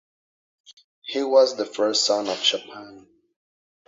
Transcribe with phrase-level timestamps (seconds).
[1.03, 3.05] He was the first son of Chupan.